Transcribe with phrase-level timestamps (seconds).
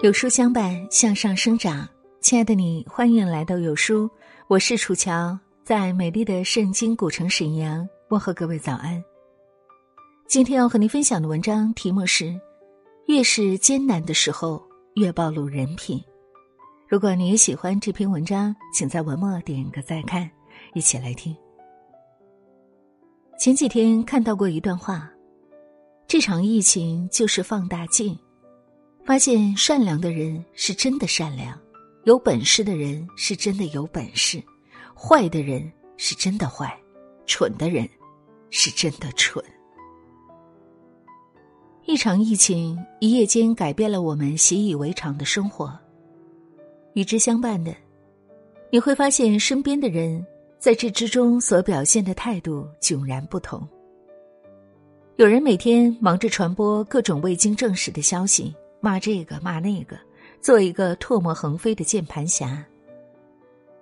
[0.00, 1.86] 有书相伴，向上生长。
[2.20, 4.08] 亲爱的你，欢迎来到有书，
[4.46, 9.02] 我是楚乔，在美丽的圣经古城沈阳问候各位早安。
[10.28, 12.32] 今天要和您分享的文章题目是：
[13.08, 14.62] 越是艰难的时候，
[14.94, 16.00] 越暴露人品。
[16.86, 20.30] 如果你也喜欢这篇文章，请在文末点个再看，
[20.74, 21.36] 一起来听。
[23.36, 25.10] 前几天看到过一段话：
[26.06, 28.16] 这场疫情就是放大镜。
[29.08, 31.58] 发现善良的人是真的善良，
[32.04, 34.38] 有本事的人是真的有本事，
[34.94, 36.78] 坏的人是真的坏，
[37.24, 37.88] 蠢的人
[38.50, 39.42] 是真的蠢。
[41.86, 45.72] 一场疫情一夜间改变了我们习以为常的生活，
[46.92, 47.74] 与之相伴的，
[48.70, 50.22] 你会发现身边的人
[50.58, 53.66] 在这之中所表现的态度迥然不同。
[55.16, 58.54] 有人每天忙着传播各种未经证实的消息。
[58.80, 59.96] 骂这个骂那个，
[60.40, 62.64] 做一个唾沫横飞的键盘侠。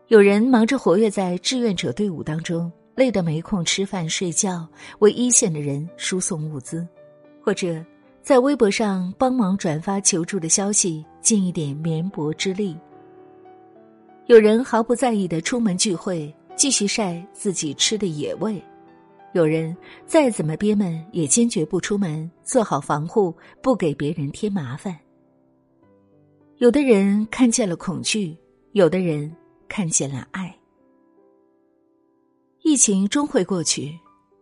[0.08, 4.66] 有人忙着活跃在志愿者队伍当中，累得没空吃饭睡觉，
[5.00, 6.86] 为一线的人输送物资，
[7.42, 7.84] 或者
[8.22, 12.76] 在微博上帮忙转发求助的消息，尽一点绵薄之力。
[14.26, 18.62] 有人毫不在意的出门聚会，继续晒自己吃的野味。
[19.36, 24.98] 有人再怎么憋闷，也坚决不出门，做好防护，不给别人添麻烦。
[26.56, 28.34] 有的人看见了恐惧，
[28.72, 29.30] 有的人
[29.68, 30.56] 看见了爱。
[32.62, 33.94] 疫情终会过去，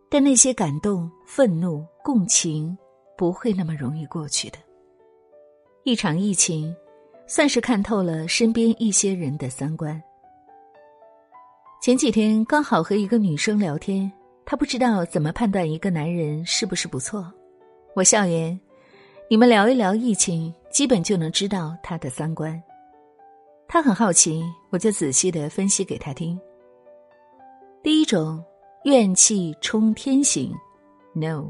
[0.09, 2.75] 但那些感动、愤怒、共情，
[3.17, 4.57] 不会那么容易过去的。
[5.83, 6.73] 一场疫情，
[7.27, 10.01] 算是看透了身边一些人的三观。
[11.81, 14.09] 前几天刚好和一个女生聊天。
[14.45, 17.25] 他不知道怎么判断一个男人是不是不错，
[17.95, 18.57] 我笑言
[19.27, 22.61] ：“你们聊一聊疫情，基本就能知道他的三观。”
[23.67, 26.39] 他很好奇，我就仔细的分析给他听。
[27.81, 28.43] 第一种，
[28.83, 30.53] 怨气冲天型
[31.15, 31.47] ，no。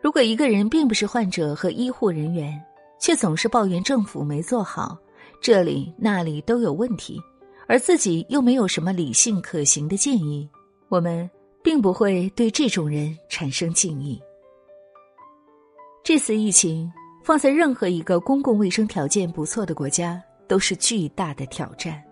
[0.00, 2.60] 如果一个人并不是患者和医护人员，
[2.98, 4.98] 却总是抱怨政府没做好，
[5.40, 7.20] 这里那里都有问题，
[7.68, 10.48] 而自己又没有什么理性可行的建议，
[10.88, 11.30] 我们。
[11.62, 14.20] 并不会对这种人产生敬意。
[16.02, 16.90] 这次疫情
[17.22, 22.02] 放在任何一个公共卫生条件不错的国家都是巨大的挑战。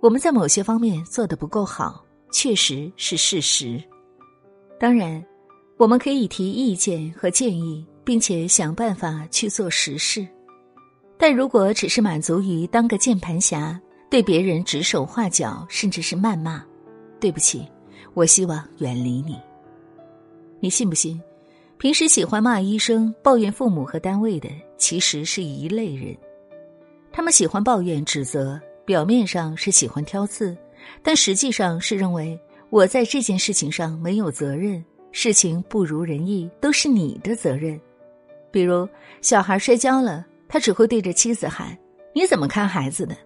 [0.00, 3.82] 我们在某些方面做的不够好，确实是事实。
[4.78, 5.22] 当然，
[5.76, 10.26] 我们可以提意见和建议，并且想办法去做实事。
[11.18, 16.64] 但如果只是满足于当个键盘侠，对别人指手画脚，甚至是谩骂，
[17.20, 17.68] 对不起。
[18.14, 19.38] 我希望远离你。
[20.60, 21.20] 你信不信？
[21.78, 26.14] 平时喜欢骂医生、抱怨父母和单位的，其实是一类人。
[27.10, 30.54] 他们喜欢抱怨、指责，表面上是喜欢挑刺，
[31.02, 37.80] 但实际上是认为我在这件事情上没有责任，事情不如人意都是你的责任。
[38.50, 38.86] 比如
[39.22, 41.74] 小孩摔跤了，他只会对着妻子喊
[42.14, 43.16] ：“你怎么看孩子的？”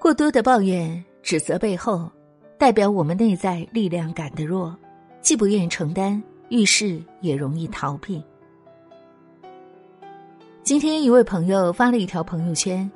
[0.00, 2.10] 过多的抱怨、指责背后。
[2.58, 4.76] 代表我们内在力量感的弱，
[5.22, 8.20] 既不愿意承担，遇事也容易逃避。
[10.64, 12.90] 今天一位朋友发了一条朋友圈：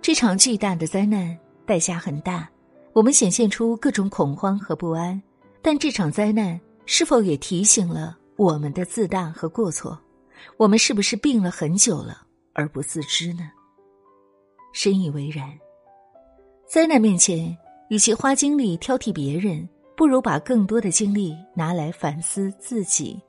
[0.00, 2.48] 这场巨大的灾难代价很大，
[2.94, 5.20] 我们显现出各种恐慌和不安。
[5.60, 10.00] 但这场灾难是否也提醒了我们的自大和过错？
[10.56, 12.22] 我们是不是病了很久了
[12.54, 13.50] 而不自知呢？
[14.72, 15.52] 深以为然。
[16.66, 17.54] 灾难面前。
[17.88, 19.66] 与其花精力挑剔别人，
[19.96, 23.20] 不如把更多的精力拿来反思自己。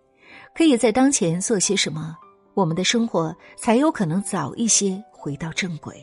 [0.53, 2.16] 可以在当前做些什么，
[2.53, 5.96] 我们的生活才有可能早一些回到正轨。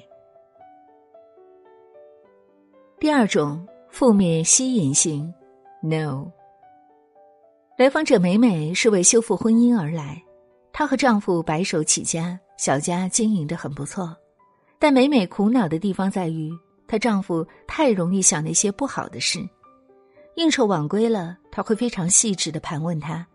[2.98, 5.32] 第二种负面吸引型
[5.82, 6.26] ，no。
[7.76, 10.22] 来访者美美是为修复婚姻而来，
[10.72, 14.16] 她和丈夫白手起家，小家经营的很不错，
[14.78, 16.50] 但美美苦恼的地方在于。
[16.86, 19.40] 她丈夫太容易想那些不好的事，
[20.36, 23.26] 应酬晚归了，他会非常细致的盘问他，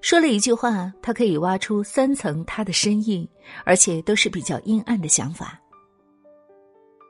[0.00, 3.28] 说了一句话，他可以挖出三层她的深意，
[3.64, 5.60] 而且都是比较阴暗的想法。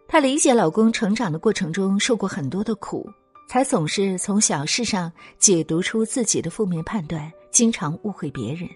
[0.09, 3.09] 她理解老公成长的过程中受过很多的苦，
[3.49, 8.69] 才总是从小事上解读出自己的负面判断，经常误会别人。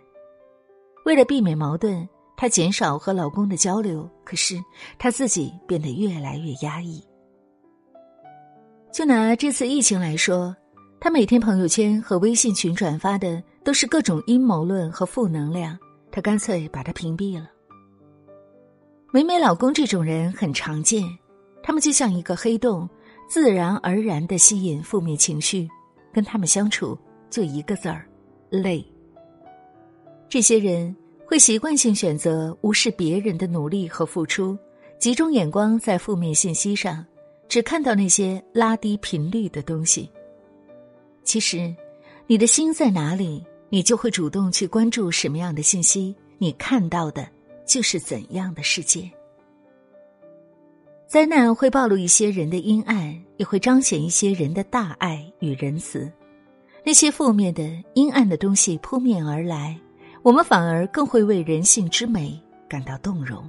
[1.04, 2.08] 为了避免矛盾。
[2.36, 4.56] 她减少和老公的交流，可是
[4.98, 7.02] 她自己变得越来越压抑。
[8.92, 10.54] 就拿这次疫情来说，
[11.00, 15.78] 她每天朋友圈和微信群转发的都是各种阴谋论和负能量，
[16.10, 17.48] 她干脆把它屏蔽了。
[19.12, 21.04] 美美老公这种人很常见，
[21.62, 22.88] 他们就像一个黑洞，
[23.28, 25.68] 自然而然的吸引负面情绪，
[26.12, 26.98] 跟他们相处
[27.30, 28.06] 就一个字儿，
[28.50, 28.84] 累。
[30.28, 30.94] 这些人
[31.26, 34.56] 会习惯性选择无视别人的努力和付出，
[34.98, 37.04] 集中眼光在负面信息上，
[37.48, 40.10] 只看到那些拉低频率的东西。
[41.24, 41.74] 其实，
[42.26, 47.28] 你的心在哪里，你就会主动去关注什么样的信息，你看到的。
[47.66, 49.10] 就是怎样的世界？
[51.06, 56.12] 灾难会暴露一些人的阴暗，也会彰显一些人的大爱与仁慈。
[56.84, 57.62] 那些负面的、
[57.94, 59.80] 阴暗的东西扑面而来，
[60.24, 63.44] 我们反而更会为人性之美感到动容。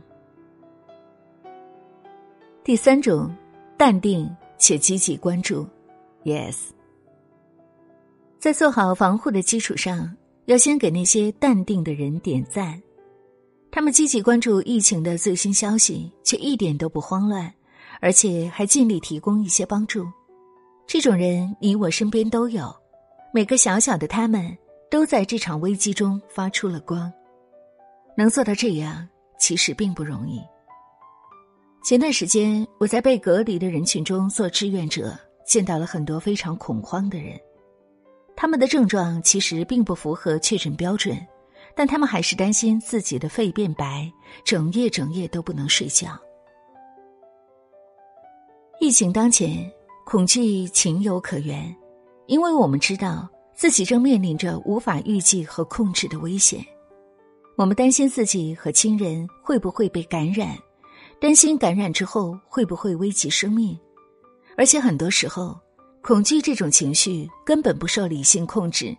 [2.66, 3.34] 第三种，
[3.78, 5.66] 淡定且积极关注。
[6.26, 6.58] Yes，
[8.40, 10.14] 在做好防护的基础上，
[10.48, 12.82] 要先给那些淡定的人点赞。
[13.72, 17.50] 他们积极关注疫情的最新消息，却一点都不慌乱，
[18.02, 20.06] 而且还尽力提供一些帮助。
[20.86, 22.70] 这种人你我身边都有，
[23.34, 24.58] 每个小小的他们
[24.96, 27.12] 都在这场危机中发出了光。
[28.16, 29.06] 能做到这样，
[29.38, 30.42] 其实并不容易。
[31.84, 35.14] 前段时间我在被隔离的人群中做志愿者，
[35.46, 37.38] 见到了很多非常恐慌的人，
[38.38, 41.18] 他们的症状其实并不符合确诊标准。
[41.76, 44.10] 但他们还是担心自己的肺变白，
[44.46, 46.18] 整夜整夜都不能睡觉。
[48.80, 49.70] 疫情当前，
[50.06, 51.76] 恐惧情有可原，
[52.28, 56.64] 因为我们知道自己正面临着无法预计和控制的危险。
[57.56, 60.58] 我们担心自己和亲人会不会被感染，
[61.22, 63.80] 担心感染之后会不会危及生命，
[64.58, 65.58] 而且很多时候，
[66.02, 68.96] 恐惧这种情绪根本不受理性控制。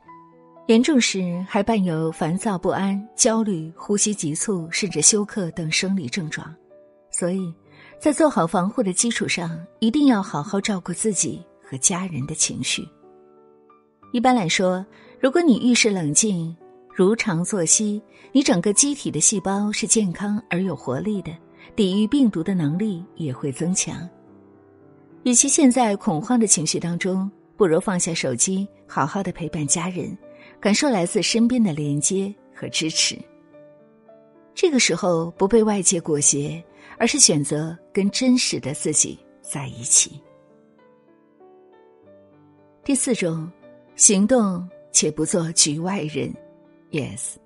[0.69, 6.52] 严重时还伴有烦躁不安、焦虑、呼吸急促，甚至休克等生理症状。
[7.11, 7.55] 所以，
[8.00, 12.88] 在做好防护的基础上，一定要好好照顾自己和家人的情绪。
[14.12, 14.85] 一般来说，
[15.20, 16.55] 如果你遇事冷静、
[16.94, 18.00] 如常作息，
[18.32, 21.31] 你整个机体的细胞是健康而有活力的，
[21.75, 24.08] 抵御病毒的能力也会增强。
[25.25, 30.17] 与其陷在恐慌的情绪当中，不如放下手机，好好的陪伴家人。
[30.59, 33.17] 感受来自身边的连接和支持。
[34.55, 36.64] 这个时候不被外界裹挟，
[36.99, 40.19] 而是选择跟真实的自己在一起。
[42.82, 43.50] 第四种，
[43.97, 44.63] 行动
[44.93, 46.31] 且不做局外人。
[46.91, 47.37] Yes，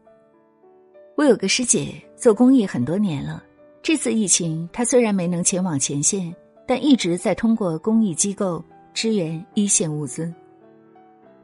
[1.17, 3.41] 我有个师姐做公益很多年了，
[3.81, 6.35] 这次疫情她虽然没能前往前线，
[6.67, 8.63] 但一直在通过公益机构
[8.93, 10.33] 支援一线物资。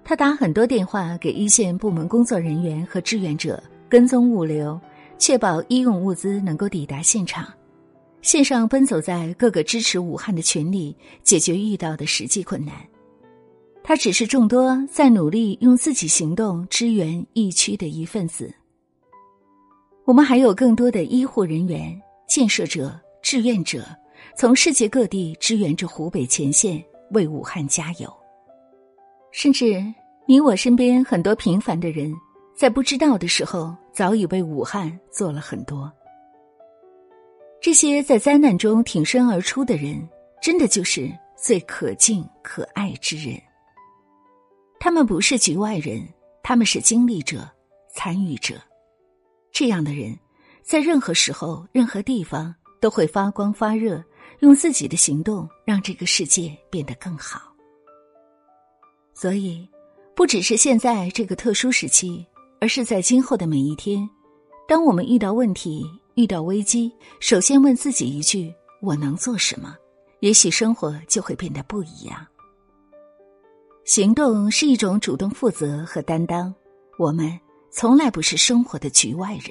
[0.02, 4.80] 他打很多电话给一线部门工作人员和志愿者，跟踪物流，
[5.18, 7.46] 确保医用物资能够抵达现场。
[8.22, 12.74] 线上奔走在各个支持武汉的群里，解决遇到的实际困难。
[13.88, 18.52] 他只是众多在努力用自己行动支援疫区的一份子。
[20.04, 21.96] 我们还有更多的医护人员、
[22.28, 23.86] 建设者、志愿者，
[24.36, 28.12] 从世界各地支援着湖北前线，为武汉加油。
[29.30, 29.80] 甚至，
[30.26, 32.12] 你我身边很多平凡的人，
[32.56, 35.88] 在不知道的时候，早已为武汉做了很多。
[37.60, 39.96] 这些在灾难中挺身而出的人，
[40.42, 43.40] 真的就是最可敬可爱之人。
[44.78, 46.06] 他们不是局外人，
[46.42, 47.48] 他们是经历者、
[47.92, 48.54] 参与者。
[49.52, 50.18] 这样的人，
[50.62, 54.02] 在任何时候、任何地方都会发光发热，
[54.40, 57.40] 用自己的行动让这个世界变得更好。
[59.14, 59.68] 所以，
[60.14, 62.24] 不只是现在这个特殊时期，
[62.60, 64.08] 而是在今后的每一天，
[64.68, 65.84] 当我们遇到问题、
[66.16, 69.74] 遇到危机，首先问自己一句：“我能做什么？”
[70.20, 72.26] 也许生活就会变得不一样。
[73.86, 76.52] 行动是一种主动负责和担当，
[76.98, 77.32] 我们
[77.70, 79.50] 从来不是生活的局外人。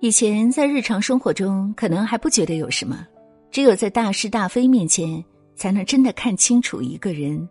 [0.00, 3.06] 以前在日常生活中，可能还不觉得有什么，
[3.50, 5.24] 只有在大是大非面前。
[5.56, 7.48] 才能真的看清楚一个人。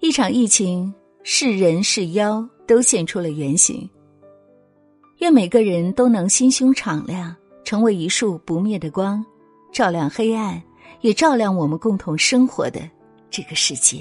[0.00, 3.88] 一场疫情，是人是妖都现出了原形。
[5.20, 9.24] 愿每个人都能心胸敞亮，成为一束不灭的光，
[9.72, 10.62] 照亮黑暗，
[11.00, 12.86] 也照亮我们共同生活的
[13.34, 13.98] 这个世界。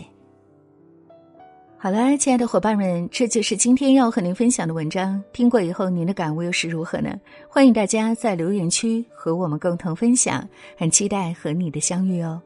[1.75, 5.19] 好了，亲爱的伙伴们，这就是今天要和您分享的文章。
[5.33, 7.19] 听过以后，您的感悟又是如何呢？
[7.49, 10.47] 欢迎大家在留言区和我们共同分享，
[10.77, 12.39] 很期待和你的相遇哦。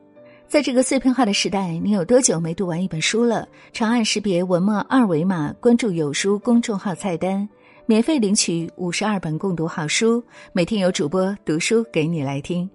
[0.47, 3.45] 在这个碎片化的时代，你有多久没读完一本书了？
[3.73, 7.47] 长按识别文末二维码，关注“有书”公众号菜单，
[7.85, 12.67] 免费领取五十二本共读好书，每天有主播读书给你来听。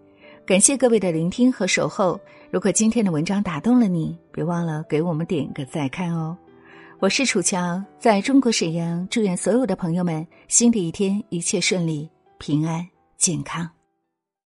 [0.45, 2.21] 感谢各位的聆听和守候。
[2.52, 6.37] 如果今天的文章打动了你，别忘了给我们点个再看哦。
[6.99, 13.66] 我是楚乔，在中国沈阳，祝愿所有的朋友们新的一天一切顺利、平安、健康。